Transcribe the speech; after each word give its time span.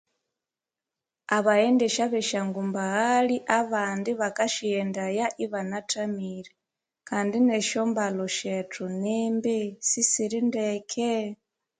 Abaghendesha 1.37 2.01
abeshangumbaghali 2.07 3.37
abandi 3.59 4.11
bakasighendaya 4.19 5.25
ibanathamire 5.43 6.49
Kandi 7.09 7.37
neshyombalho 7.47 8.25
shetho 8.37 8.85
nimbi 9.01 9.57
sisiritheke 9.89 11.11